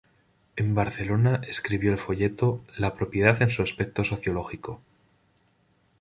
[0.55, 4.81] En Barcelona escribió el folleto "La propiedad en su aspecto sociológico".